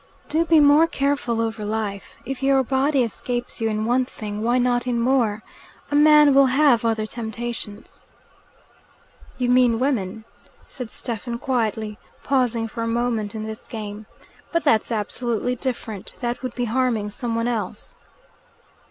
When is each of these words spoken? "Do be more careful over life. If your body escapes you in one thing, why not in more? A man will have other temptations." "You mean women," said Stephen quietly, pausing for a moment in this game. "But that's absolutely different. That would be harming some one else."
"Do 0.29 0.45
be 0.45 0.59
more 0.59 0.87
careful 0.87 1.39
over 1.39 1.63
life. 1.63 2.17
If 2.25 2.41
your 2.41 2.63
body 2.63 3.03
escapes 3.03 3.61
you 3.61 3.69
in 3.69 3.85
one 3.85 4.05
thing, 4.05 4.41
why 4.41 4.57
not 4.57 4.87
in 4.87 4.99
more? 4.99 5.43
A 5.91 5.95
man 5.95 6.33
will 6.33 6.47
have 6.47 6.83
other 6.83 7.05
temptations." 7.05 8.01
"You 9.37 9.47
mean 9.51 9.77
women," 9.77 10.23
said 10.67 10.89
Stephen 10.89 11.37
quietly, 11.37 11.99
pausing 12.23 12.67
for 12.67 12.81
a 12.81 12.87
moment 12.87 13.35
in 13.35 13.43
this 13.43 13.67
game. 13.67 14.07
"But 14.51 14.63
that's 14.63 14.91
absolutely 14.91 15.55
different. 15.55 16.15
That 16.19 16.41
would 16.41 16.55
be 16.55 16.65
harming 16.65 17.11
some 17.11 17.35
one 17.35 17.47
else." 17.47 17.95